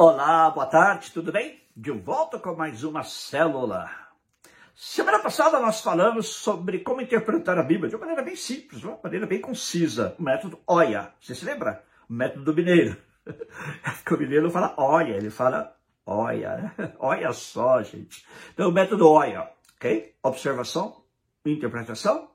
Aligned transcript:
Olá, 0.00 0.48
boa 0.48 0.64
tarde, 0.64 1.10
tudo 1.12 1.30
bem? 1.30 1.60
De 1.76 1.90
volta 1.90 2.38
com 2.38 2.54
mais 2.54 2.82
uma 2.84 3.02
célula. 3.02 3.90
Semana 4.74 5.18
passada 5.18 5.60
nós 5.60 5.82
falamos 5.82 6.28
sobre 6.28 6.78
como 6.78 7.02
interpretar 7.02 7.58
a 7.58 7.62
Bíblia 7.62 7.90
de 7.90 7.96
uma 7.96 8.06
maneira 8.06 8.22
bem 8.22 8.34
simples, 8.34 8.82
uma 8.82 8.98
maneira 9.04 9.26
bem 9.26 9.42
concisa, 9.42 10.16
o 10.18 10.22
método 10.22 10.58
OIA. 10.66 11.12
Você 11.20 11.34
se 11.34 11.44
lembra? 11.44 11.84
O 12.08 12.14
método 12.14 12.46
do 12.46 12.54
mineiro. 12.54 12.96
o 14.10 14.16
mineiro 14.16 14.44
não 14.44 14.50
fala 14.50 14.74
OIA, 14.78 15.18
ele 15.18 15.28
fala 15.28 15.76
OIA. 16.10 16.72
Olha 16.98 17.32
só, 17.32 17.82
gente. 17.82 18.26
Então, 18.52 18.68
o 18.68 18.72
método 18.72 19.08
OIA, 19.08 19.48
ok? 19.76 20.14
Observação, 20.22 21.02
interpretação, 21.46 22.30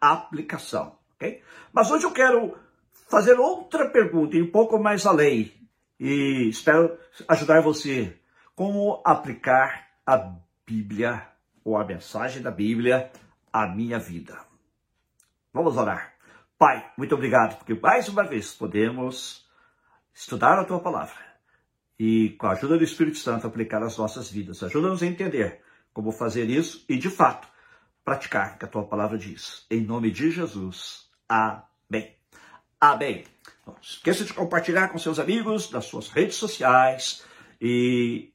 aplicação, 0.00 0.96
ok? 1.14 1.42
Mas 1.72 1.90
hoje 1.90 2.06
eu 2.06 2.12
quero 2.12 2.56
fazer 3.08 3.38
outra 3.38 3.90
pergunta 3.90 4.36
um 4.36 4.50
pouco 4.50 4.78
mais 4.78 5.04
além 5.04 5.52
e 5.98 6.48
espero 6.48 6.98
ajudar 7.28 7.60
você 7.60 8.16
como 8.54 9.02
aplicar 9.04 9.88
a 10.06 10.34
Bíblia 10.66 11.26
ou 11.64 11.76
a 11.76 11.84
mensagem 11.84 12.42
da 12.42 12.50
Bíblia 12.50 13.10
à 13.52 13.66
minha 13.66 13.98
vida. 13.98 14.38
Vamos 15.52 15.76
orar. 15.76 16.14
Pai, 16.56 16.90
muito 16.96 17.14
obrigado, 17.14 17.58
porque 17.58 17.74
mais 17.74 18.08
uma 18.08 18.22
vez 18.22 18.54
podemos 18.54 19.46
estudar 20.14 20.58
a 20.58 20.64
tua 20.64 20.80
palavra 20.80 21.29
e, 22.00 22.30
com 22.30 22.46
a 22.46 22.52
ajuda 22.52 22.78
do 22.78 22.82
Espírito 22.82 23.18
Santo, 23.18 23.46
aplicar 23.46 23.82
as 23.82 23.98
nossas 23.98 24.30
vidas. 24.30 24.62
Ajuda-nos 24.62 25.02
a 25.02 25.06
entender 25.06 25.60
como 25.92 26.10
fazer 26.10 26.48
isso 26.48 26.82
e, 26.88 26.96
de 26.96 27.10
fato, 27.10 27.46
praticar 28.02 28.54
o 28.54 28.58
que 28.58 28.64
a 28.64 28.68
tua 28.68 28.84
palavra 28.84 29.18
diz. 29.18 29.66
Em 29.70 29.82
nome 29.82 30.10
de 30.10 30.30
Jesus. 30.30 31.10
Amém. 31.28 32.16
Amém. 32.80 33.24
Não 33.66 33.76
esqueça 33.82 34.24
de 34.24 34.32
compartilhar 34.32 34.88
com 34.88 34.98
seus 34.98 35.18
amigos, 35.18 35.70
nas 35.70 35.84
suas 35.84 36.08
redes 36.08 36.36
sociais 36.36 37.22
e 37.60 38.32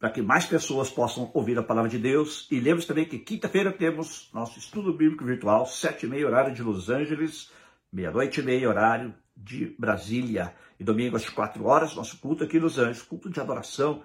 para 0.00 0.08
que 0.08 0.22
mais 0.22 0.46
pessoas 0.46 0.88
possam 0.88 1.30
ouvir 1.34 1.58
a 1.58 1.62
palavra 1.62 1.90
de 1.90 1.98
Deus. 1.98 2.48
E 2.50 2.58
lembre-se 2.58 2.88
também 2.88 3.04
que 3.04 3.18
quinta-feira 3.18 3.70
temos 3.70 4.30
nosso 4.32 4.58
estudo 4.58 4.94
bíblico 4.94 5.22
virtual, 5.22 5.66
sete 5.66 6.06
e 6.06 6.08
meia 6.08 6.26
horário 6.26 6.54
de 6.54 6.62
Los 6.62 6.88
Angeles, 6.88 7.50
meia-noite 7.92 8.40
e 8.40 8.42
meia 8.42 8.70
horário 8.70 9.14
de 9.36 9.76
Brasília. 9.78 10.54
E 10.78 10.84
domingo 10.84 11.16
às 11.16 11.28
quatro 11.28 11.64
horas, 11.66 11.94
nosso 11.94 12.18
culto 12.18 12.44
aqui 12.44 12.56
em 12.56 12.60
Los 12.60 12.78
Angeles, 12.78 13.02
culto 13.02 13.28
de 13.28 13.40
adoração. 13.40 14.02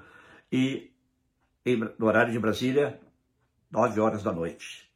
E 0.51 0.91
no 1.97 2.05
horário 2.05 2.31
de 2.31 2.39
Brasília, 2.39 2.99
nove 3.71 3.99
horas 3.99 4.23
da 4.23 4.31
noite. 4.31 4.91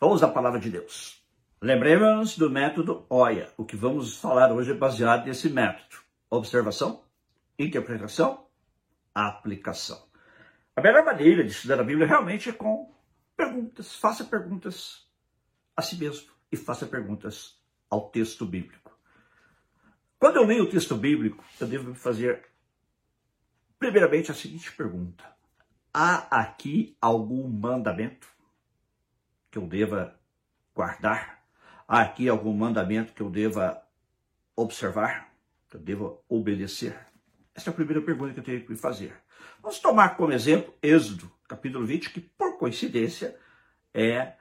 Vamos 0.00 0.22
à 0.22 0.28
palavra 0.28 0.58
de 0.58 0.70
Deus. 0.70 1.22
Lembremos 1.60 2.38
do 2.38 2.48
método 2.48 3.04
OIA. 3.10 3.52
O 3.56 3.64
que 3.64 3.76
vamos 3.76 4.16
falar 4.16 4.50
hoje 4.50 4.70
é 4.72 4.74
baseado 4.74 5.26
nesse 5.26 5.50
método. 5.50 5.96
Observação, 6.30 7.04
interpretação, 7.58 8.46
aplicação. 9.14 10.02
A 10.74 10.80
melhor 10.80 11.04
maneira 11.04 11.44
de 11.44 11.50
estudar 11.50 11.78
a 11.80 11.84
Bíblia 11.84 12.06
realmente 12.06 12.48
é 12.48 12.52
com 12.52 12.90
perguntas. 13.36 13.94
Faça 13.94 14.24
perguntas 14.24 15.06
a 15.76 15.82
si 15.82 15.96
mesmo 15.96 16.30
e 16.50 16.56
faça 16.56 16.86
perguntas 16.86 17.60
ao 17.90 18.08
texto 18.08 18.46
bíblico. 18.46 18.79
Quando 20.20 20.36
eu 20.36 20.44
leio 20.44 20.64
o 20.64 20.68
texto 20.68 20.94
bíblico, 20.94 21.42
eu 21.58 21.66
devo 21.66 21.94
fazer, 21.94 22.44
primeiramente, 23.78 24.30
a 24.30 24.34
seguinte 24.34 24.70
pergunta: 24.70 25.24
Há 25.94 26.42
aqui 26.42 26.94
algum 27.00 27.48
mandamento 27.48 28.28
que 29.50 29.56
eu 29.56 29.66
deva 29.66 30.14
guardar? 30.74 31.42
Há 31.88 32.02
aqui 32.02 32.28
algum 32.28 32.52
mandamento 32.52 33.14
que 33.14 33.22
eu 33.22 33.30
deva 33.30 33.82
observar, 34.54 35.32
que 35.70 35.76
eu 35.76 35.80
deva 35.80 36.18
obedecer? 36.28 36.94
Essa 37.54 37.70
é 37.70 37.72
a 37.72 37.74
primeira 37.74 38.02
pergunta 38.02 38.34
que 38.34 38.40
eu 38.40 38.44
tenho 38.44 38.66
que 38.66 38.76
fazer. 38.76 39.14
Vamos 39.62 39.78
tomar 39.78 40.18
como 40.18 40.34
exemplo 40.34 40.74
Êxodo, 40.82 41.32
capítulo 41.48 41.86
20, 41.86 42.10
que 42.10 42.20
por 42.20 42.58
coincidência 42.58 43.40
é 43.94 44.34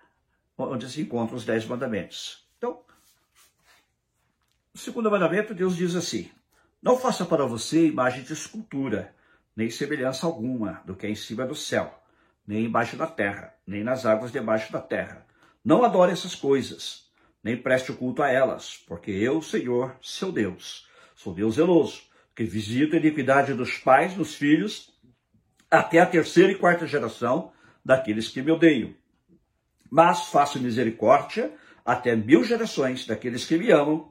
onde 0.58 0.90
se 0.90 1.00
encontram 1.02 1.38
os 1.38 1.46
dez 1.46 1.66
mandamentos. 1.66 2.49
Segundo 4.79 5.12
mandamento, 5.12 5.53
Deus 5.53 5.75
diz 5.75 5.94
assim: 5.94 6.31
Não 6.81 6.97
faça 6.97 7.25
para 7.25 7.45
você 7.45 7.88
imagem 7.88 8.23
de 8.23 8.31
escultura, 8.31 9.13
nem 9.53 9.69
semelhança 9.69 10.25
alguma 10.25 10.81
do 10.85 10.95
que 10.95 11.06
é 11.06 11.09
em 11.09 11.16
cima 11.16 11.45
do 11.45 11.53
céu, 11.53 12.01
nem 12.47 12.63
embaixo 12.63 12.95
da 12.95 13.06
terra, 13.06 13.53
nem 13.67 13.84
nas 13.84 14.06
águas 14.06 14.31
debaixo 14.31 14.72
da 14.72 14.79
terra. 14.79 15.25
Não 15.66 15.84
adore 15.84 16.13
essas 16.13 16.34
coisas 16.34 17.09
nem 17.44 17.57
preste 17.57 17.91
culto 17.91 18.23
a 18.23 18.29
elas, 18.29 18.78
porque 18.88 19.12
eu, 19.12 19.41
Senhor, 19.41 19.97
seu 20.01 20.31
Deus, 20.31 20.88
sou 21.13 21.34
Deus 21.34 21.56
zeloso, 21.56 22.01
que 22.34 22.46
visita 22.46 22.96
a 22.96 23.00
iniquidade 23.00 23.53
dos 23.53 23.78
pais 23.78 24.16
nos 24.16 24.34
filhos 24.34 24.94
até 25.69 26.00
a 26.00 26.06
terceira 26.06 26.53
e 26.53 26.56
quarta 26.56 26.88
geração 26.88 27.51
daqueles 27.84 28.29
que 28.29 28.41
me 28.41 28.51
odeiam. 28.51 28.94
Mas 29.91 30.28
faço 30.28 30.57
misericórdia 30.57 31.51
até 31.85 32.16
mil 32.16 32.46
gerações 32.46 33.06
daqueles 33.06 33.46
que 33.46 33.57
me 33.57 33.72
amam 33.72 34.09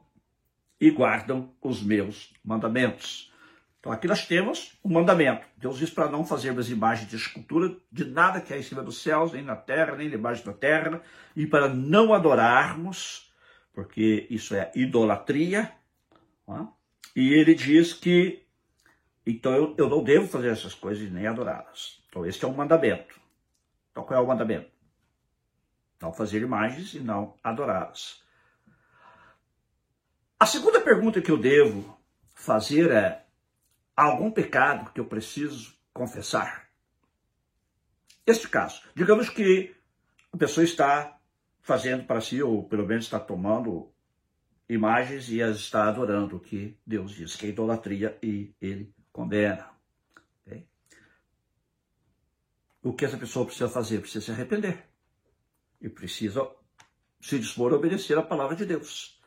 e 0.81 0.91
guardam 0.91 1.53
os 1.62 1.83
meus 1.83 2.33
mandamentos. 2.44 3.33
Então 3.81 3.93
aqui 3.93 4.06
nós 4.06 4.27
temos 4.27 4.78
um 4.84 4.93
mandamento. 4.93 5.47
Deus 5.56 5.78
diz 5.78 5.91
para 5.91 6.11
não 6.11 6.25
fazermos 6.25 6.71
imagens 6.71 7.09
de 7.09 7.16
escultura 7.16 7.77
de 7.91 8.05
nada 8.05 8.41
que 8.41 8.53
é 8.53 8.59
em 8.59 8.62
cima 8.62 8.83
dos 8.83 9.03
céus, 9.03 9.33
nem 9.33 9.43
na 9.43 9.56
terra, 9.56 9.97
nem 9.97 10.11
debaixo 10.11 10.44
da 10.44 10.53
terra, 10.53 11.00
e 11.34 11.47
para 11.47 11.69
não 11.69 12.12
adorarmos, 12.12 13.33
porque 13.72 14.27
isso 14.31 14.55
é 14.55 14.71
idolatria. 14.75 15.72
E 17.15 17.33
ele 17.33 17.55
diz 17.55 17.93
que 17.93 18.45
então 19.25 19.53
eu, 19.53 19.75
eu 19.77 19.89
não 19.89 20.03
devo 20.03 20.27
fazer 20.27 20.49
essas 20.49 20.75
coisas 20.75 21.10
nem 21.10 21.27
adorá-las. 21.27 22.03
Então 22.09 22.27
esse 22.27 22.45
é 22.45 22.49
um 22.49 22.55
mandamento. 22.55 23.21
Então 23.91 24.03
qual 24.03 24.21
é 24.21 24.22
o 24.22 24.27
mandamento? 24.27 24.71
Não 26.00 26.12
fazer 26.12 26.43
imagens 26.43 26.95
e 26.95 27.00
não 27.00 27.34
adorá-las. 27.43 28.22
A 30.38 30.47
segunda 30.47 30.81
pergunta 30.81 31.21
que 31.21 31.31
eu 31.31 31.37
devo 31.37 31.99
fazer 32.34 32.91
é 32.91 33.28
Há 33.99 34.04
algum 34.04 34.31
pecado 34.31 34.93
que 34.93 35.00
eu 35.00 35.06
preciso 35.06 35.75
confessar? 35.93 36.71
Este 38.25 38.48
caso, 38.48 38.81
digamos 38.94 39.28
que 39.28 39.75
a 40.32 40.37
pessoa 40.37 40.62
está 40.62 41.21
fazendo 41.60 42.04
para 42.04 42.21
si, 42.21 42.41
ou 42.41 42.62
pelo 42.69 42.87
menos 42.87 43.06
está 43.06 43.19
tomando 43.19 43.93
imagens 44.69 45.28
e 45.31 45.43
as 45.43 45.56
está 45.56 45.88
adorando, 45.88 46.37
o 46.37 46.41
que 46.41 46.78
Deus 46.87 47.10
diz 47.10 47.34
que 47.34 47.47
é 47.47 47.48
idolatria 47.48 48.16
e 48.22 48.54
ele 48.60 48.94
condena. 49.10 49.69
Okay? 50.47 50.69
O 52.81 52.93
que 52.93 53.04
essa 53.04 53.19
pessoa 53.19 53.47
precisa 53.47 53.69
fazer? 53.69 54.00
Precisa 54.00 54.27
se 54.27 54.31
arrepender. 54.31 54.88
E 55.81 55.88
precisa 55.88 56.48
se 57.21 57.37
dispor 57.37 57.72
a 57.72 57.77
obedecer 57.77 58.16
a 58.16 58.22
palavra 58.22 58.54
de 58.54 58.65
Deus, 58.65 59.17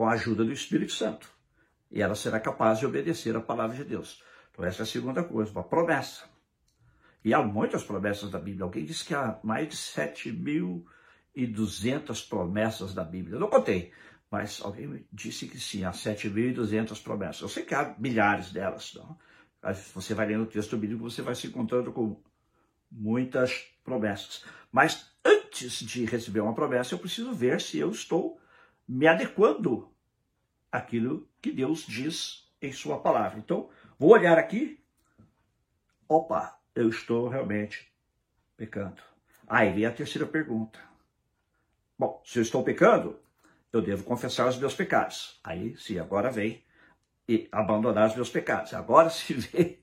com 0.00 0.08
a 0.08 0.12
ajuda 0.12 0.42
do 0.42 0.50
Espírito 0.50 0.92
Santo 0.92 1.28
e 1.90 2.00
ela 2.00 2.14
será 2.14 2.40
capaz 2.40 2.78
de 2.78 2.86
obedecer 2.86 3.36
a 3.36 3.40
palavra 3.42 3.76
de 3.76 3.84
Deus. 3.84 4.22
Então, 4.50 4.64
essa 4.64 4.80
é 4.80 4.84
a 4.84 4.86
segunda 4.86 5.22
coisa, 5.22 5.50
uma 5.50 5.62
promessa. 5.62 6.24
E 7.22 7.34
há 7.34 7.42
muitas 7.42 7.84
promessas 7.84 8.30
da 8.30 8.38
Bíblia. 8.38 8.64
Alguém 8.64 8.86
disse 8.86 9.04
que 9.04 9.14
há 9.14 9.38
mais 9.42 9.68
de 9.68 9.76
7.200 9.76 12.28
promessas 12.30 12.94
da 12.94 13.04
Bíblia. 13.04 13.36
Eu 13.36 13.40
não 13.40 13.50
contei, 13.50 13.92
mas 14.30 14.62
alguém 14.62 15.06
disse 15.12 15.46
que 15.46 15.60
sim, 15.60 15.84
há 15.84 15.90
7.200 15.90 17.02
promessas. 17.02 17.42
Eu 17.42 17.50
sei 17.50 17.66
que 17.66 17.74
há 17.74 17.94
milhares 17.98 18.50
delas. 18.50 18.94
Não? 18.94 19.18
Você 19.94 20.14
vai 20.14 20.28
lendo 20.28 20.44
o 20.44 20.46
texto 20.46 20.78
bíblico, 20.78 21.10
você 21.10 21.20
vai 21.20 21.34
se 21.34 21.46
encontrando 21.46 21.92
com 21.92 22.18
muitas 22.90 23.66
promessas. 23.84 24.46
Mas 24.72 25.12
antes 25.22 25.80
de 25.80 26.06
receber 26.06 26.40
uma 26.40 26.54
promessa, 26.54 26.94
eu 26.94 26.98
preciso 26.98 27.34
ver 27.34 27.60
se 27.60 27.76
eu 27.76 27.90
estou 27.90 28.40
me 28.90 29.06
adequando 29.06 29.88
aquilo 30.70 31.28
que 31.40 31.52
Deus 31.52 31.86
diz 31.86 32.52
em 32.60 32.72
Sua 32.72 33.00
palavra. 33.00 33.38
Então, 33.38 33.70
vou 33.96 34.10
olhar 34.10 34.36
aqui. 34.36 34.82
Opa, 36.08 36.58
eu 36.74 36.88
estou 36.88 37.28
realmente 37.28 37.88
pecando. 38.56 39.00
Aí 39.46 39.72
vem 39.72 39.86
a 39.86 39.92
terceira 39.92 40.26
pergunta. 40.26 40.80
Bom, 41.96 42.20
se 42.24 42.40
eu 42.40 42.42
estou 42.42 42.64
pecando, 42.64 43.20
eu 43.72 43.80
devo 43.80 44.02
confessar 44.02 44.48
os 44.48 44.58
meus 44.58 44.74
pecados. 44.74 45.38
Aí, 45.44 45.76
sim, 45.76 46.00
agora 46.00 46.28
vem 46.28 46.64
e 47.28 47.48
abandonar 47.52 48.08
os 48.08 48.16
meus 48.16 48.28
pecados. 48.28 48.74
Agora 48.74 49.08
se 49.08 49.34
vê 49.34 49.78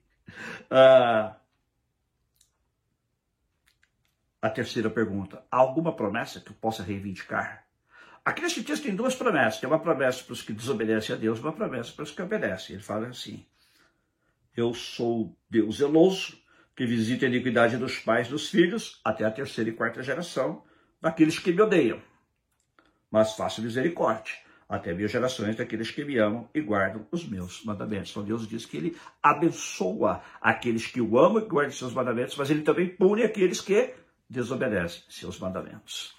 uh, 0.70 1.34
a 4.42 4.50
terceira 4.50 4.90
pergunta. 4.90 5.46
Há 5.50 5.56
alguma 5.56 5.96
promessa 5.96 6.42
que 6.42 6.50
eu 6.50 6.56
possa 6.56 6.84
reivindicar? 6.84 7.67
Aqui 8.28 8.42
nesse 8.42 8.62
texto 8.62 8.84
tem 8.84 8.94
duas 8.94 9.16
promessas. 9.16 9.62
Tem 9.62 9.70
uma 9.70 9.80
promessa 9.80 10.22
para 10.22 10.34
os 10.34 10.42
que 10.42 10.52
desobedecem 10.52 11.16
a 11.16 11.18
Deus, 11.18 11.40
uma 11.40 11.54
promessa 11.54 11.94
para 11.94 12.04
os 12.04 12.12
que 12.12 12.22
obedecem. 12.22 12.76
Ele 12.76 12.84
fala 12.84 13.08
assim: 13.08 13.46
Eu 14.54 14.74
sou 14.74 15.34
Deus 15.50 15.78
zeloso, 15.78 16.38
que 16.76 16.86
visita 16.86 17.26
a 17.26 17.30
iniquidade 17.30 17.78
dos 17.78 18.00
pais 18.00 18.28
dos 18.28 18.50
filhos 18.50 19.00
até 19.02 19.24
a 19.24 19.32
terceira 19.32 19.70
e 19.70 19.74
quarta 19.74 20.04
geração 20.04 20.62
daqueles 21.00 21.40
que 21.40 21.54
me 21.54 21.62
odeiam. 21.62 22.02
Mas 23.10 23.32
faço 23.32 23.62
misericórdia 23.62 24.36
até 24.68 24.94
mil 24.94 25.08
gerações 25.08 25.56
daqueles 25.56 25.90
que 25.90 26.04
me 26.04 26.18
amam 26.18 26.50
e 26.54 26.60
guardam 26.60 27.08
os 27.10 27.26
meus 27.26 27.64
mandamentos. 27.64 28.12
Então 28.12 28.26
Deus 28.26 28.46
diz 28.46 28.66
que 28.66 28.76
ele 28.76 28.98
abençoa 29.24 30.22
aqueles 30.42 30.86
que 30.86 31.00
o 31.00 31.18
amam 31.18 31.42
e 31.42 31.48
guardam 31.48 31.72
seus 31.72 31.94
mandamentos, 31.94 32.36
mas 32.36 32.50
ele 32.50 32.64
também 32.64 32.90
pune 32.90 33.24
aqueles 33.24 33.62
que 33.62 33.94
desobedecem 34.30 35.04
seus 35.08 35.40
mandamentos. 35.40 36.14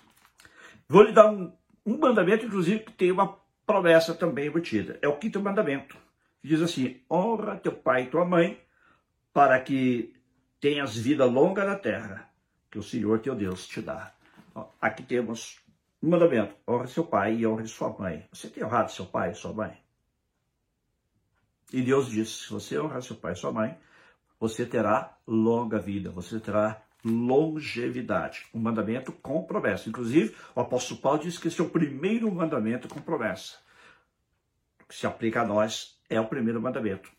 Vou 0.89 1.03
lhe 1.03 1.13
dar 1.13 1.31
um, 1.31 1.53
um 1.89 1.99
mandamento, 1.99 2.45
inclusive, 2.45 2.81
que 2.81 2.93
tem 2.93 3.11
uma 3.11 3.39
promessa 3.67 4.15
também 4.15 4.49
embutida. 4.49 4.99
É 5.01 5.09
o 5.09 5.17
quinto 5.17 5.41
mandamento. 5.41 5.97
Diz 6.43 6.61
assim: 6.61 7.01
honra 7.11 7.57
teu 7.57 7.73
pai 7.73 8.05
e 8.05 8.11
tua 8.11 8.27
mãe, 8.27 8.61
para 9.33 9.59
que 9.59 10.15
tenhas 10.61 10.97
vida 10.97 11.25
longa 11.25 11.65
na 11.65 11.77
terra, 11.77 12.29
que 12.71 12.79
o 12.79 12.83
Senhor 12.83 13.21
teu 13.21 13.35
Deus 13.35 13.67
te 13.67 13.81
dá. 13.81 14.13
Aqui 14.81 15.03
temos 15.03 15.61
um 16.03 16.11
mandamento: 16.11 16.55
honre 16.69 16.89
seu 16.89 17.05
pai 17.05 17.37
e 17.37 17.47
honre 17.47 17.67
sua 17.67 17.89
mãe. 17.99 18.29
Você 18.33 18.49
tem 18.49 18.63
honrado 18.63 18.93
seu 18.93 19.07
pai 19.07 19.31
e 19.31 19.35
sua 19.35 19.55
mãe? 19.55 19.77
E 21.73 21.81
Deus 21.81 22.11
disse: 22.11 22.45
se 22.45 22.51
você 22.51 22.79
honrar 22.79 23.03
seu 23.03 23.17
pai 23.17 23.33
e 23.33 23.37
sua 23.37 23.51
mãe, 23.51 23.79
você 24.39 24.67
terá 24.67 25.17
longa 25.27 25.79
vida, 25.79 26.11
você 26.11 26.39
terá 26.39 26.83
longevidade. 27.05 28.47
Um 28.53 28.61
mandamento 28.61 29.13
com 29.13 29.43
promessa. 29.45 29.89
Inclusive, 29.89 30.35
o 30.55 30.61
apóstolo 30.61 31.01
Paulo 31.01 31.21
diz 31.21 31.39
que 31.39 31.49
esse 31.49 31.61
é 31.61 31.65
o 31.65 31.71
primeiro 31.71 32.31
mandamento 32.33 32.89
com 32.89 33.01
promessa. 33.01 33.59
O 34.83 34.87
que 34.87 34.95
se 34.95 35.07
aplica 35.07 35.43
a 35.43 35.47
nós 35.47 36.01
é 36.09 36.21
o 36.21 36.27
primeiro 36.27 36.61
mandamento. 36.61 37.11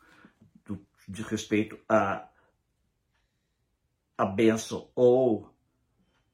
De 1.08 1.24
respeito 1.24 1.80
a 1.88 2.30
a 4.20 4.26
bênção 4.26 4.92
ou 4.94 5.50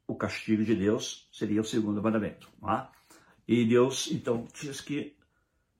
o 0.08 0.16
castigo 0.16 0.64
de 0.64 0.76
Deus 0.76 1.30
seria 1.32 1.62
o 1.62 1.64
segundo 1.64 2.02
mandamento. 2.02 2.50
É? 2.68 2.88
E 3.48 3.64
Deus, 3.64 4.10
então, 4.12 4.48
diz 4.60 4.82
que 4.82 5.16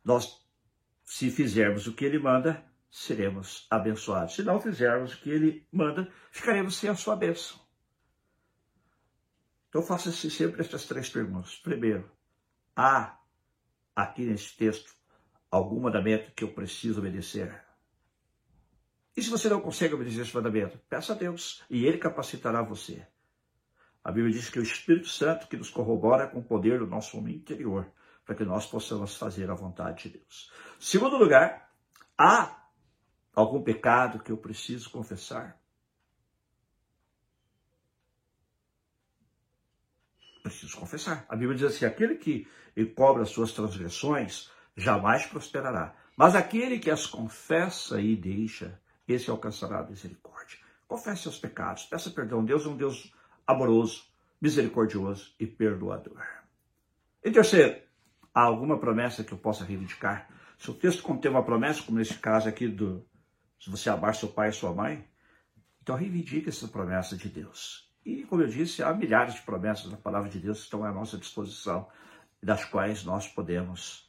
nós, 0.04 0.40
se 1.04 1.32
fizermos 1.32 1.88
o 1.88 1.94
que 1.94 2.06
Ele 2.06 2.20
manda, 2.20 2.64
seremos 2.96 3.68
abençoados. 3.70 4.36
Se 4.36 4.42
não 4.42 4.62
fizermos 4.62 5.14
o 5.14 5.18
que 5.18 5.30
Ele 5.30 5.68
manda, 5.70 6.10
ficaremos 6.32 6.78
sem 6.78 6.90
a 6.90 6.96
sua 6.96 7.14
bênção. 7.14 7.60
Então, 9.68 9.82
faça-se 9.82 10.32
sempre 10.32 10.62
essas 10.62 10.86
três 10.86 11.10
perguntas. 11.10 11.58
Primeiro, 11.58 12.10
há 12.74 13.20
aqui 13.94 14.24
nesse 14.26 14.56
texto 14.56 14.96
algum 15.52 15.82
mandamento 15.82 16.32
que 16.32 16.46
eu 16.46 16.54
preciso 16.54 17.00
obedecer? 17.00 17.66
E 19.18 19.22
se 19.22 19.30
você 19.30 19.50
não 19.50 19.60
consegue 19.60 19.94
obedecer 19.94 20.22
esse 20.22 20.34
mandamento, 20.34 20.80
peça 20.90 21.12
a 21.12 21.18
Deus 21.18 21.66
e 21.70 21.86
Ele 21.86 21.98
capacitará 21.98 22.62
você. 22.62 23.06
A 24.02 24.10
Bíblia 24.10 24.34
diz 24.34 24.50
que 24.50 24.60
o 24.60 24.64
Espírito 24.64 25.10
Santo 25.10 25.50
que 25.50 25.58
nos 25.58 25.70
corrobora 25.70 26.28
com 26.30 26.40
o 26.40 26.44
poder 26.44 26.80
do 26.80 26.88
nosso 26.88 27.18
homem 27.18 27.36
interior, 27.36 27.92
para 28.24 28.36
que 28.36 28.46
nós 28.46 28.66
possamos 28.66 29.18
fazer 29.18 29.52
a 29.52 29.54
vontade 29.54 30.04
de 30.04 30.18
Deus. 30.18 30.50
Segundo 30.80 31.18
lugar, 31.18 31.70
há 32.18 32.65
algum 33.36 33.62
pecado 33.62 34.20
que 34.20 34.32
eu 34.32 34.38
preciso 34.38 34.90
confessar? 34.90 35.60
Preciso 40.42 40.78
confessar. 40.78 41.26
A 41.28 41.36
Bíblia 41.36 41.58
diz 41.58 41.76
assim: 41.76 41.86
aquele 41.86 42.16
que 42.16 42.48
cobra 42.96 43.24
as 43.24 43.30
suas 43.30 43.52
transgressões 43.52 44.50
jamais 44.76 45.26
prosperará. 45.26 45.96
Mas 46.16 46.36
aquele 46.36 46.80
que 46.80 46.90
as 46.90 47.06
confessa 47.06 48.00
e 48.00 48.16
deixa, 48.16 48.80
esse 49.08 49.30
alcançará 49.30 49.80
a 49.80 49.84
misericórdia. 49.90 50.60
Confesse 50.88 51.24
seus 51.24 51.38
pecados, 51.38 51.84
peça 51.86 52.10
perdão. 52.10 52.46
Deus 52.46 52.66
é 52.66 52.70
um 52.70 52.78
Deus 52.78 53.12
amoroso, 53.46 54.06
misericordioso 54.40 55.34
e 55.40 55.46
perdoador. 55.46 56.24
Em 57.24 57.32
terceiro, 57.32 57.82
há 58.34 58.42
alguma 58.42 58.80
promessa 58.80 59.24
que 59.24 59.34
eu 59.34 59.38
possa 59.38 59.66
reivindicar? 59.66 60.30
Se 60.58 60.70
o 60.70 60.74
texto 60.74 61.04
contém 61.04 61.30
uma 61.30 61.44
promessa, 61.44 61.82
como 61.84 61.98
nesse 61.98 62.14
caso 62.20 62.48
aqui 62.48 62.68
do 62.68 63.06
se 63.60 63.70
você 63.70 63.90
amar 63.90 64.16
seu 64.16 64.30
pai 64.30 64.50
e 64.50 64.54
sua 64.54 64.74
mãe, 64.74 65.08
então 65.82 65.96
reivindique 65.96 66.50
essa 66.50 66.68
promessa 66.68 67.16
de 67.16 67.30
Deus. 67.30 67.90
E, 68.06 68.24
como 68.24 68.42
eu 68.42 68.48
disse, 68.48 68.84
há 68.84 68.94
milhares 68.94 69.36
de 69.36 69.42
promessas 69.42 69.90
na 69.90 69.98
palavra 69.98 70.30
de 70.30 70.40
Deus 70.40 70.60
que 70.60 70.64
estão 70.66 70.84
à 70.84 70.92
nossa 70.92 71.18
disposição, 71.18 71.88
das 72.42 72.64
quais 72.66 73.04
nós 73.04 73.28
podemos 73.28 74.08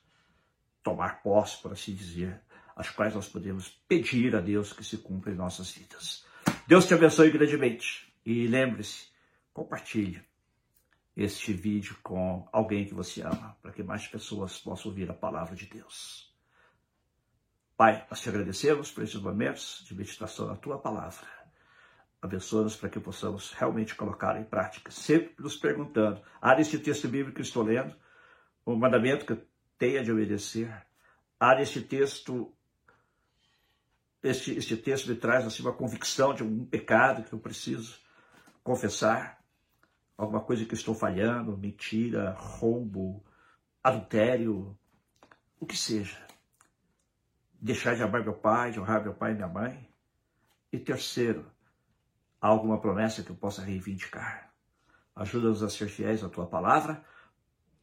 tomar 0.82 1.22
posse, 1.22 1.60
por 1.62 1.72
assim 1.72 1.94
dizer, 1.94 2.40
as 2.76 2.90
quais 2.90 3.14
nós 3.14 3.28
podemos 3.28 3.68
pedir 3.88 4.36
a 4.36 4.40
Deus 4.40 4.72
que 4.72 4.84
se 4.84 4.98
cumpra 4.98 5.32
em 5.32 5.34
nossas 5.34 5.70
vidas. 5.70 6.24
Deus 6.66 6.86
te 6.86 6.94
abençoe 6.94 7.30
grandemente 7.30 8.12
e 8.24 8.46
lembre-se, 8.46 9.08
compartilhe 9.52 10.22
este 11.16 11.54
vídeo 11.54 11.96
com 12.02 12.46
alguém 12.52 12.84
que 12.84 12.92
você 12.92 13.22
ama, 13.22 13.56
para 13.62 13.72
que 13.72 13.82
mais 13.82 14.06
pessoas 14.06 14.58
possam 14.58 14.90
ouvir 14.90 15.10
a 15.10 15.14
palavra 15.14 15.56
de 15.56 15.66
Deus. 15.66 16.25
Pai, 17.76 18.06
nós 18.10 18.20
te 18.20 18.28
agradecemos 18.28 18.90
por 18.90 19.04
esses 19.04 19.20
momentos 19.20 19.84
de 19.86 19.94
meditação 19.94 20.46
na 20.46 20.56
tua 20.56 20.78
palavra. 20.78 21.26
Abençoa-nos 22.22 22.74
para 22.74 22.88
que 22.88 22.98
possamos 22.98 23.52
realmente 23.52 23.94
colocar 23.94 24.40
em 24.40 24.44
prática, 24.44 24.90
sempre 24.90 25.34
nos 25.38 25.56
perguntando, 25.56 26.22
há 26.40 26.54
neste 26.54 26.78
texto 26.78 27.06
bíblico 27.06 27.36
que 27.36 27.42
estou 27.42 27.62
lendo, 27.62 27.94
o 28.64 28.72
um 28.72 28.76
mandamento 28.76 29.26
que 29.26 29.32
eu 29.32 29.46
tenha 29.78 30.02
de 30.02 30.10
obedecer, 30.10 30.74
há 31.38 31.54
neste 31.54 31.82
texto 31.82 32.56
este, 34.22 34.56
este 34.56 34.76
texto 34.76 35.08
me 35.08 35.14
traz 35.14 35.46
assim, 35.46 35.62
uma 35.62 35.72
convicção 35.72 36.34
de 36.34 36.42
um 36.42 36.64
pecado 36.64 37.22
que 37.22 37.32
eu 37.32 37.38
preciso 37.38 37.98
confessar, 38.62 39.38
alguma 40.16 40.40
coisa 40.40 40.64
que 40.64 40.72
eu 40.72 40.78
estou 40.78 40.94
falhando, 40.94 41.56
mentira, 41.56 42.32
roubo, 42.32 43.24
adultério, 43.84 44.76
o 45.60 45.66
que 45.66 45.76
seja. 45.76 46.26
Deixar 47.60 47.94
de 47.96 48.02
amar 48.02 48.22
meu 48.22 48.34
pai, 48.34 48.70
de 48.70 48.80
honrar 48.80 49.02
meu 49.02 49.14
pai 49.14 49.32
e 49.32 49.34
minha 49.34 49.48
mãe. 49.48 49.88
E 50.72 50.78
terceiro, 50.78 51.50
há 52.40 52.48
alguma 52.48 52.80
promessa 52.80 53.22
que 53.22 53.30
eu 53.30 53.36
possa 53.36 53.62
reivindicar. 53.62 54.52
Ajuda-nos 55.14 55.62
a 55.62 55.70
ser 55.70 55.88
fiéis 55.88 56.22
à 56.22 56.28
tua 56.28 56.46
palavra 56.46 57.02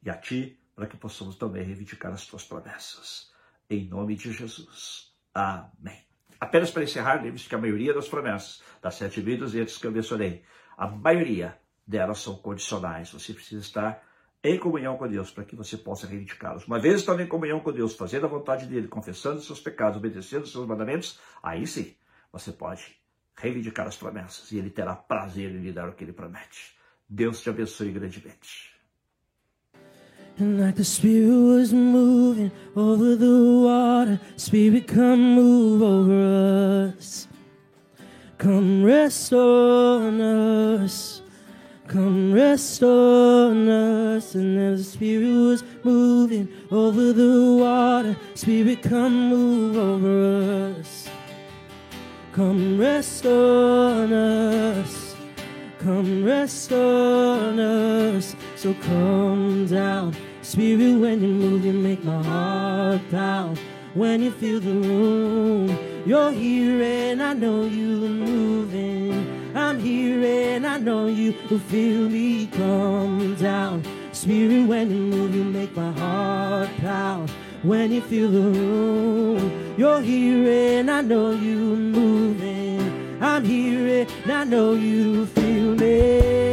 e 0.03 0.09
a 0.09 0.17
ti, 0.17 0.59
para 0.75 0.87
que 0.87 0.97
possamos 0.97 1.35
também 1.35 1.63
reivindicar 1.63 2.11
as 2.11 2.25
tuas 2.25 2.43
promessas. 2.43 3.31
Em 3.69 3.87
nome 3.87 4.15
de 4.15 4.31
Jesus. 4.31 5.13
Amém. 5.33 6.05
Apenas 6.39 6.71
para 6.71 6.83
encerrar, 6.83 7.23
lembre-se 7.23 7.47
que 7.47 7.55
a 7.55 7.57
maioria 7.57 7.93
das 7.93 8.07
promessas 8.07 8.61
das 8.81 8.95
sete 8.95 9.21
vidas 9.21 9.55
e 9.55 9.65
que 9.65 9.87
eu 9.87 9.91
mencionei, 9.91 10.43
a 10.77 10.88
maioria 10.88 11.57
delas 11.88 12.19
são 12.19 12.36
condicionais. 12.36 13.12
Você 13.12 13.33
precisa 13.33 13.62
estar 13.62 14.03
em 14.43 14.59
comunhão 14.59 14.97
com 14.97 15.07
Deus 15.07 15.31
para 15.31 15.45
que 15.45 15.55
você 15.55 15.77
possa 15.77 16.05
reivindicá-los. 16.05 16.67
Uma 16.67 16.77
vez 16.77 17.00
estando 17.00 17.21
em 17.21 17.27
comunhão 17.27 17.62
com 17.62 17.71
Deus, 17.71 17.95
fazendo 17.95 18.25
a 18.25 18.29
vontade 18.29 18.65
dele, 18.65 18.88
confessando 18.88 19.41
seus 19.41 19.59
pecados, 19.59 19.97
obedecendo 19.97 20.45
seus 20.45 20.67
mandamentos, 20.67 21.19
aí 21.41 21.65
sim 21.65 21.95
você 22.31 22.51
pode 22.51 22.97
reivindicar 23.38 23.88
as 23.88 23.95
promessas 23.95 24.51
e 24.51 24.57
ele 24.57 24.69
terá 24.69 24.95
prazer 24.95 25.51
em 25.51 25.59
lhe 25.59 25.71
dar 25.71 25.88
o 25.88 25.93
que 25.93 26.03
ele 26.03 26.13
promete. 26.13 26.75
Deus 27.07 27.41
te 27.41 27.50
abençoe 27.50 27.91
grandemente. 27.91 28.73
And 30.39 30.59
like 30.59 30.75
the 30.75 30.83
Spirit 30.83 31.29
was 31.29 31.71
moving 31.71 32.51
over 32.75 33.15
the 33.15 33.62
water, 33.63 34.19
Spirit, 34.35 34.88
come 34.88 35.35
move 35.35 35.83
over 35.83 36.95
us. 36.97 37.27
Come 38.39 38.83
rest 38.83 39.31
on 39.31 40.19
us. 40.19 41.23
Come 41.87 42.33
rest 42.33 42.81
on 42.81 43.67
us. 43.67 44.35
And 44.35 44.57
as 44.57 44.85
the 44.85 44.91
Spirit 44.91 45.29
was 45.29 45.63
moving 45.83 46.47
over 46.71 47.13
the 47.13 47.57
water, 47.59 48.15
Spirit, 48.35 48.81
come 48.81 49.29
move 49.29 49.77
over 49.77 50.79
us. 50.79 51.09
Come 52.31 52.79
rest 52.79 53.25
on 53.25 54.13
us. 54.13 55.15
Come 55.79 56.23
rest 56.23 56.71
on 56.71 57.59
us. 57.59 58.35
So 58.55 58.73
come 58.75 59.67
down, 59.67 60.15
Spirit, 60.41 60.97
when 60.99 61.21
you 61.21 61.27
move, 61.27 61.65
you 61.65 61.73
make 61.73 62.03
my 62.05 62.23
heart 62.23 63.01
pound. 63.11 63.59
When 63.93 64.21
you 64.21 64.31
feel 64.31 64.61
the 64.61 64.71
room, 64.71 65.77
you're 66.05 66.31
here 66.31 66.81
and 66.81 67.21
I 67.21 67.33
know 67.33 67.65
you're 67.65 68.09
moving. 68.09 69.42
I'm 69.55 69.79
here 69.79 70.24
and 70.24 70.65
I 70.65 70.79
know 70.79 71.05
you 71.05 71.36
will 71.50 71.60
feel 71.60 72.10
me 72.10 72.48
come 72.48 73.36
down. 73.36 73.83
Spirit, 74.12 74.67
when 74.67 74.89
you 74.89 74.98
move, 74.98 75.36
you 75.36 75.43
make 75.43 75.75
my 75.75 75.91
heart 75.91 76.69
pound. 76.77 77.29
When 77.62 77.91
you 77.91 78.01
feel 78.01 78.31
the 78.31 78.41
room, 78.41 79.75
you're 79.77 80.01
here 80.01 80.79
and 80.79 80.89
I 80.89 81.01
know 81.01 81.31
you're 81.31 81.77
moving. 81.77 83.17
I'm 83.22 83.45
here 83.45 84.07
and 84.25 84.31
I 84.31 84.43
know 84.43 84.74
you 84.74 85.27
feel 85.27 85.75
me. 85.75 86.52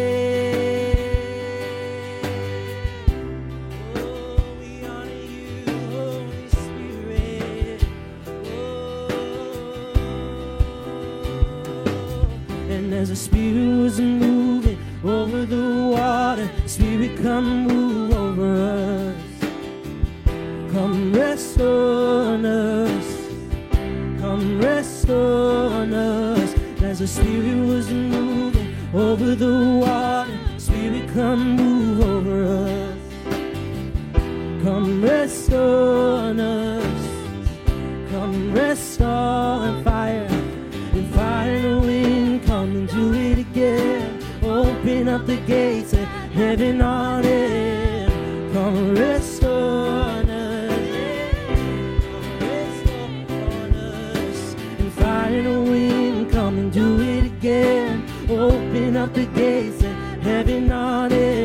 wheels 13.53 13.99
are 13.99 14.03
moving 14.03 14.79
over 15.05 15.45
the 15.45 15.91
water. 15.97 16.51
Spirit, 16.67 17.17
come 17.23 17.67
move 17.67 18.13
over 18.13 18.49
us. 18.57 19.31
Come 20.73 21.13
rest 21.13 21.61
on 21.61 22.45
us. 22.45 23.07
Come 24.21 24.61
rest 24.61 25.09
on 25.11 25.93
us. 25.93 26.55
As 26.83 26.99
the 27.01 27.07
Spirit 27.07 27.67
was 27.67 27.91
moving 27.91 28.75
over 28.95 29.35
the 29.35 29.81
water, 29.85 30.39
Spirit, 30.59 31.09
come 31.13 31.57
move 31.57 32.01
over 32.03 32.45
us. 32.45 32.99
Come 34.65 35.03
rest 35.03 35.53
on 35.53 36.39
us. 36.41 36.70
up 45.11 45.27
the 45.27 45.37
gates 45.39 45.93
and 45.93 46.07
heaven 46.33 46.81
on 46.81 47.25
it. 47.25 48.09
Come 48.53 48.95
rest 48.95 49.43
on 49.43 50.31
us. 50.31 50.71
Come 52.03 52.39
rest 52.39 52.87
on 52.93 53.75
us. 53.75 54.55
And 54.79 54.93
fire 54.93 55.39
and 55.41 55.69
wind, 55.69 56.31
come 56.31 56.59
and 56.59 56.73
do 56.73 57.01
it 57.01 57.25
again. 57.25 58.05
Open 58.29 58.97
up 58.97 59.13
the 59.13 59.27
gates 59.27 59.83
and 59.83 60.23
heaven 60.23 60.71
on 60.71 61.11
it. 61.11 61.40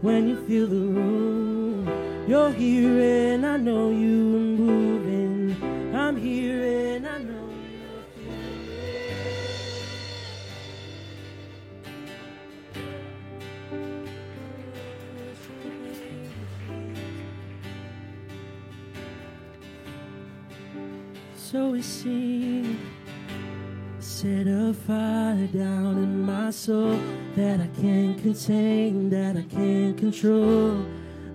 when 0.00 0.28
you 0.28 0.36
feel 0.46 0.66
the 0.66 0.76
room. 0.76 2.28
You're 2.28 2.52
here 2.52 3.34
and 3.34 3.46
I 3.46 3.56
know 3.56 3.90
you 3.90 4.36
are 4.36 4.50
moving. 4.64 5.94
I'm 5.94 6.16
here 6.16 6.94
and 6.94 7.08
I 7.08 7.18
know. 7.18 7.48
So 21.34 21.70
we 21.70 21.80
see 21.82 22.76
set 24.00 24.46
a 24.46 24.74
fire 24.74 25.46
down 25.46 25.96
in 25.96 26.22
my 26.22 26.50
soul 26.50 27.00
that 27.38 27.60
I 27.60 27.68
can't 27.80 28.20
contain, 28.20 29.10
that 29.10 29.36
I 29.36 29.42
can't 29.42 29.96
control. 29.96 30.84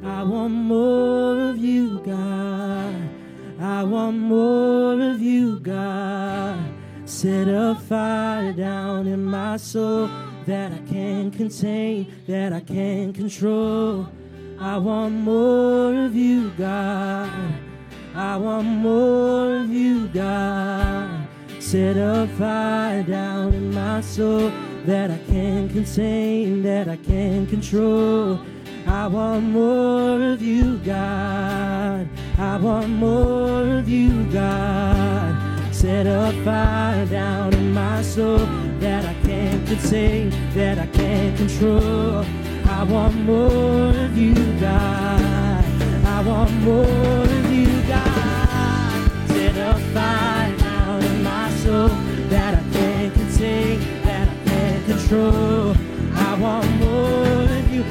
I 0.04 0.22
want 0.22 0.54
more 0.54 1.52
of 1.52 1.58
you, 1.60 2.00
God. 2.00 3.10
I 3.58 3.84
want 3.84 4.18
more 4.18 5.00
of 5.00 5.22
you, 5.22 5.62
God. 5.62 6.60
Set 7.06 7.48
a 7.48 7.76
fire 7.88 8.52
down 8.52 9.08
in 9.08 9.24
my 9.24 9.56
soul 9.56 10.10
that 10.46 10.74
I 10.74 10.80
can't 10.92 11.34
contain, 11.34 12.14
that 12.28 12.52
I 12.52 12.60
can't 12.60 13.16
control. 13.16 14.10
I 14.60 14.78
want 14.80 15.14
more 15.14 16.06
of 16.06 16.14
you, 16.16 16.50
God. 16.58 17.32
I 18.14 18.36
want 18.36 18.68
more 18.68 19.56
of 19.56 19.70
you, 19.70 20.10
God. 20.10 21.30
Set 21.60 21.96
a 21.96 22.28
fire 22.38 23.04
down 23.04 23.54
in 23.54 23.74
my 23.74 24.02
soul 24.02 24.52
that 24.86 25.12
I 25.12 25.18
can't 25.30 25.72
contain, 25.72 26.62
that 26.64 26.90
I 26.90 26.98
can't 26.98 27.50
control. 27.50 28.40
I 28.86 29.08
want 29.08 29.46
more 29.46 30.22
of 30.34 30.42
you, 30.42 30.78
God. 30.80 32.10
I 32.38 32.58
want 32.58 32.90
more 32.90 33.78
of 33.78 33.88
you, 33.88 34.26
God. 34.26 35.74
Set 35.74 36.06
a 36.06 36.34
fire 36.44 37.06
down 37.06 37.54
in 37.54 37.74
my 37.74 38.02
soul 38.02 38.46
that 38.80 39.06
I 39.06 39.14
can't 39.26 39.66
contain, 39.66 40.30
that 40.54 40.78
I 40.78 40.88
can't 40.88 41.38
control. 41.38 42.26
I 42.66 42.84
want 42.84 43.16
more 43.22 43.90
of 43.90 44.18
you, 44.18 44.36
God. 44.60 45.66
I 46.06 46.24
want 46.26 46.52
more 46.62 47.33
I 55.16 56.36
want 56.40 56.70
more 56.78 57.44
of 57.44 57.74
you, 57.74 57.84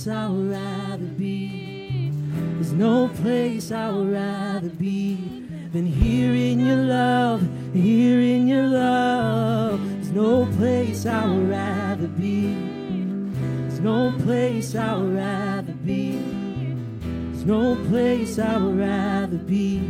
place 0.00 0.16
I 0.16 0.28
would 0.28 0.50
rather 0.50 1.04
be. 1.18 2.10
There's 2.54 2.72
no 2.72 3.08
place 3.08 3.70
I 3.70 3.90
would 3.90 4.10
rather 4.10 4.70
be 4.70 5.16
than 5.72 5.84
here 5.84 6.32
in 6.32 6.60
your 6.60 6.84
love, 6.84 7.46
here 7.74 8.20
in 8.20 8.48
your 8.48 8.66
love. 8.66 9.78
There's 9.90 10.12
no 10.12 10.46
place 10.56 11.04
I 11.04 11.26
would 11.26 11.50
rather 11.50 12.06
be. 12.06 12.54
There's 13.68 13.80
no 13.80 14.12
place 14.24 14.74
I 14.74 14.96
would 14.96 15.16
rather 15.16 15.72
be. 15.72 16.12
There's 17.02 17.44
no 17.44 17.76
place 17.90 18.38
I 18.38 18.56
would 18.56 18.78
rather 18.78 19.36
be 19.36 19.80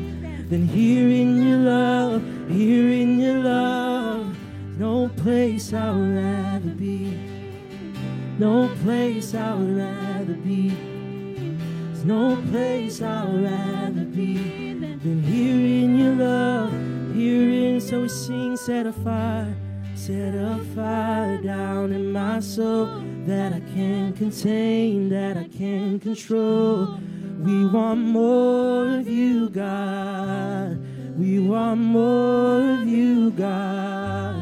than 0.49 0.67
here 0.67 1.09
in 1.09 1.41
your 1.41 1.59
love, 1.59 2.23
here 2.49 2.91
in 2.91 3.21
your 3.21 3.39
love. 3.39 4.37
There's 4.67 4.79
No 4.79 5.09
place 5.09 5.73
I 5.73 5.93
would 5.93 6.17
rather 6.17 6.71
be. 6.71 7.30
No 8.41 8.71
place 8.83 9.35
I 9.35 9.55
would 9.55 9.77
rather 9.77 10.33
be. 10.33 10.71
There's 10.71 12.07
no 12.07 12.41
place 12.51 13.03
I 13.03 13.27
would 13.27 13.43
rather 13.43 14.07
be 14.07 14.73
than 14.73 15.23
here 15.23 15.85
in 15.85 15.99
your 15.99 16.15
love, 16.15 16.73
here 17.15 17.51
in. 17.51 17.83
So 17.83 18.01
we 18.01 18.09
sing, 18.09 18.57
set 18.57 18.87
a 18.87 18.95
fire, 18.95 19.55
set 19.95 20.35
a 20.35 20.59
fire 20.75 21.37
down 21.43 21.93
in 21.93 22.13
my 22.13 22.41
soul 22.41 22.87
that 23.27 23.53
I 23.53 23.61
can't 23.75 24.17
contain, 24.17 25.11
that 25.11 25.37
I 25.37 25.45
can't 25.45 26.01
control. 26.01 26.99
We 27.41 27.67
want 27.67 28.01
more 28.01 29.01
of 29.01 29.07
you, 29.07 29.51
God. 29.51 30.81
We 31.19 31.41
want 31.41 31.79
more 31.79 32.71
of 32.73 32.89
you, 32.89 33.33
God. 33.33 34.40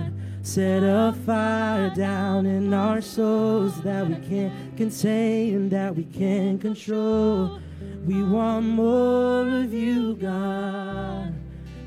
Set 0.49 0.83
a 0.83 1.15
fire 1.27 1.91
down 1.91 2.47
in 2.47 2.73
our 2.73 3.03
souls 3.03 3.83
that 3.83 4.09
we 4.09 4.15
can't 4.27 4.77
contain, 4.79 5.55
and 5.55 5.71
that 5.71 5.95
we 5.95 6.05
can't 6.05 6.59
control. 6.59 7.61
We 8.07 8.23
want 8.23 8.65
more 8.65 9.47
of 9.47 9.75
you, 9.75 10.15
God. 10.15 11.35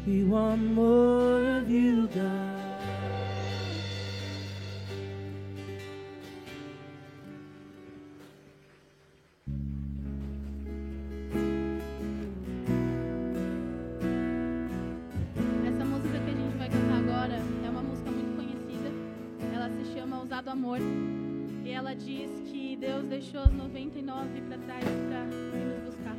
We 0.06 0.26
want 0.26 0.62
more 0.62 1.58
of 1.58 1.72
you, 1.72 2.06
God. 2.06 2.51
Ousado 20.32 20.50
Amor. 20.50 20.80
E 21.66 21.72
ela 21.72 21.94
diz 21.94 22.30
que 22.46 22.78
Deus 22.78 23.04
deixou 23.04 23.42
os 23.42 23.52
99 23.52 24.42
para 24.48 24.58
trás 24.60 24.86
para 25.10 25.26
nos 25.26 25.80
buscar. 25.84 26.16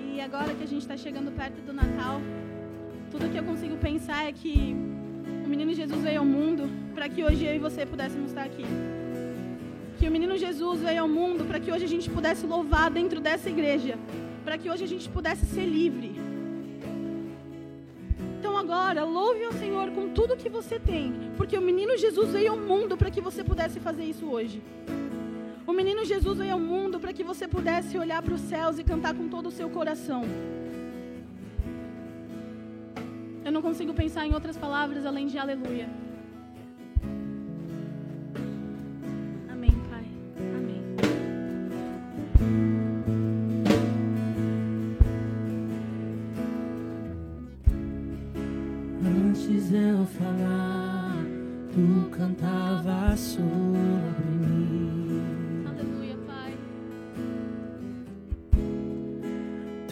E 0.00 0.18
agora 0.18 0.54
que 0.54 0.64
a 0.64 0.66
gente 0.66 0.80
está 0.80 0.96
chegando 0.96 1.30
perto 1.30 1.60
do 1.60 1.74
Natal, 1.74 2.22
tudo 3.10 3.30
que 3.30 3.36
eu 3.36 3.44
consigo 3.44 3.76
pensar 3.76 4.26
é 4.26 4.32
que 4.32 4.74
o 5.44 5.46
menino 5.46 5.74
Jesus 5.74 6.00
veio 6.02 6.20
ao 6.20 6.24
mundo 6.24 6.70
para 6.94 7.06
que 7.06 7.22
hoje 7.22 7.44
eu 7.44 7.54
e 7.54 7.58
você 7.58 7.84
pudéssemos 7.84 8.30
estar 8.30 8.44
aqui. 8.44 8.64
Que 9.98 10.08
o 10.08 10.10
menino 10.10 10.38
Jesus 10.38 10.80
veio 10.80 11.02
ao 11.02 11.08
mundo 11.08 11.44
para 11.44 11.60
que 11.60 11.70
hoje 11.70 11.84
a 11.84 11.88
gente 11.88 12.08
pudesse 12.08 12.46
louvar 12.46 12.90
dentro 12.90 13.20
dessa 13.20 13.50
igreja. 13.50 13.98
Para 14.42 14.56
que 14.56 14.70
hoje 14.70 14.84
a 14.84 14.88
gente 14.88 15.06
pudesse 15.10 15.44
ser 15.44 15.66
livre. 15.66 16.21
Agora, 18.72 19.04
louve 19.04 19.44
ao 19.44 19.52
Senhor 19.52 19.90
com 19.90 20.08
tudo 20.08 20.34
que 20.34 20.48
você 20.48 20.78
tem, 20.80 21.12
porque 21.36 21.58
o 21.58 21.60
menino 21.60 21.94
Jesus 21.98 22.30
veio 22.32 22.52
ao 22.52 22.58
mundo 22.58 22.96
para 22.96 23.10
que 23.10 23.20
você 23.20 23.44
pudesse 23.44 23.78
fazer 23.78 24.04
isso 24.04 24.24
hoje. 24.24 24.62
O 25.66 25.74
menino 25.74 26.06
Jesus 26.06 26.38
veio 26.38 26.54
ao 26.54 26.58
mundo 26.58 26.98
para 26.98 27.12
que 27.12 27.22
você 27.22 27.46
pudesse 27.46 27.98
olhar 27.98 28.22
para 28.22 28.32
os 28.32 28.40
céus 28.40 28.78
e 28.78 28.82
cantar 28.82 29.12
com 29.14 29.28
todo 29.28 29.48
o 29.48 29.50
seu 29.50 29.68
coração. 29.68 30.22
Eu 33.44 33.52
não 33.52 33.60
consigo 33.60 33.92
pensar 33.92 34.26
em 34.26 34.32
outras 34.32 34.56
palavras 34.56 35.04
além 35.04 35.26
de 35.26 35.36
aleluia. 35.36 35.90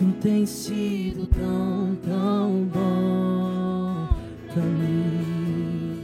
Tu 0.00 0.06
tens 0.12 0.48
sido 0.48 1.26
tão, 1.26 1.94
tão 1.96 2.64
bom 2.72 4.08
pra 4.50 4.62
mim. 4.62 5.98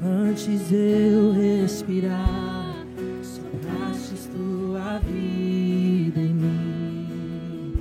Antes 0.00 0.70
eu 0.70 1.32
respirar, 1.32 2.86
sopraste 3.24 4.28
tua 4.28 5.00
vida 5.00 6.20
em 6.20 6.32
mim. 6.32 7.74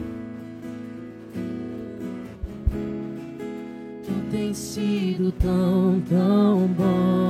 Tu 4.03 4.31
tens 4.31 4.57
sido 4.57 5.31
tão, 5.33 6.01
tão 6.09 6.67
bom 6.69 7.22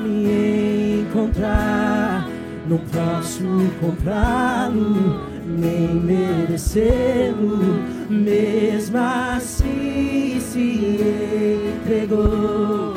me 0.00 1.02
encontrar. 1.02 2.26
Não 2.68 2.78
posso 2.78 3.44
comprá-lo, 3.80 5.20
nem 5.46 5.94
merecê-lo, 5.94 7.78
mesmo 8.08 8.96
assim 8.96 10.38
se 10.40 10.98
entregou. 11.82 12.94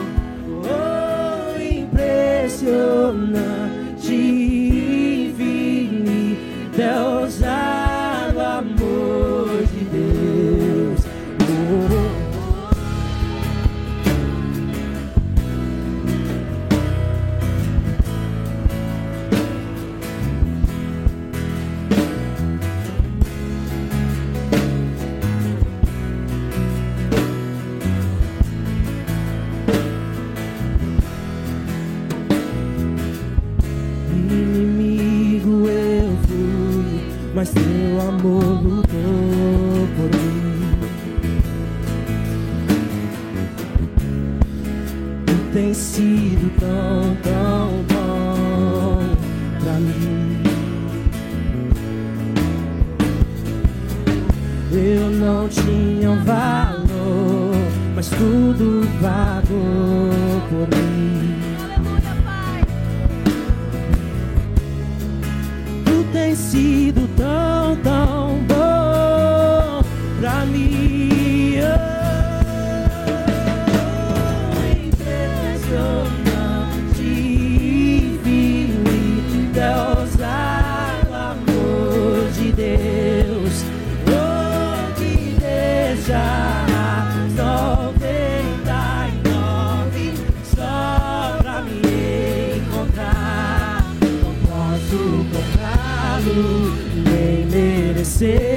Oh, 0.63 1.61
impressionante, 1.61 4.15
infinito, 5.35 6.81
é 6.81 6.99
say 98.19 98.56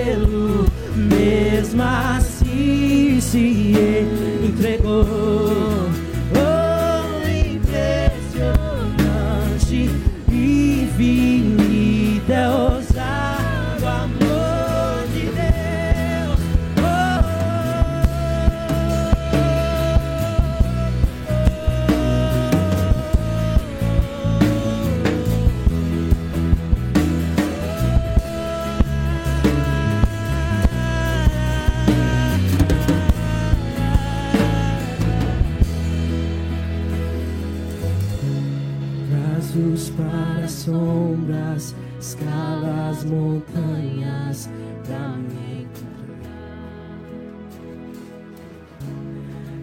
escala 42.21 42.91
as 42.91 43.05
montanhas 43.05 44.51
pra 44.87 45.17
me 45.17 45.63
encontrar. 45.63 46.21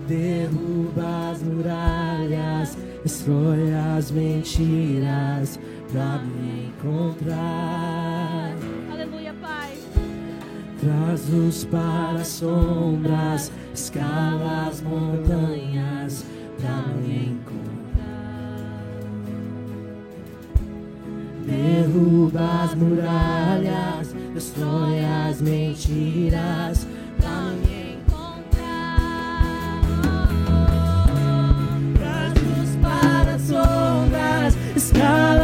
Derruba 0.07 1.31
as 1.31 1.43
muralhas, 1.43 2.77
destrói 3.03 3.73
as 3.95 4.11
mentiras 4.11 5.59
pra 5.91 6.19
me 6.19 6.67
encontrar. 6.69 8.55
Aleluia, 8.91 9.33
Pai. 9.39 9.77
Traz 10.79 11.29
luz 11.29 11.65
para 11.65 12.19
as 12.19 12.27
sombras, 12.27 13.51
escala 13.73 14.67
as 14.67 14.81
montanhas 14.81 16.25
pra 16.59 16.93
me 17.01 17.27
encontrar 17.27 17.46
Derruba 21.67 22.63
as 22.63 22.75
muralhas, 22.75 24.15
destrói 24.33 25.03
as 25.03 25.41
mentiras 25.41 26.87
pra 27.17 27.51
me 27.61 27.97
encontrar. 27.97 29.81
Traz-nos 31.97 32.75
para 32.81 33.35
as 33.35 33.51
ondas, 33.51 34.57
escala. 34.77 35.36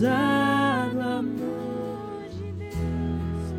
ousado 0.00 0.98
amor 0.98 2.22
de 2.30 2.52
Deus, 2.52 3.52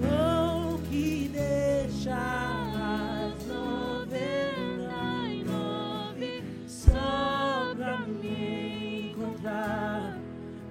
oh, 0.00 0.78
que 0.88 1.30
deixa 1.30 2.14
as 2.16 3.46
noventa 3.46 5.28
e 5.28 5.44
nove 5.44 6.42
só 6.66 7.74
pra 7.76 7.98
me 8.06 9.10
encontrar. 9.10 10.16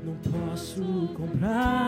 Não 0.03 0.15
posso 0.31 0.81
comprar. 1.13 1.80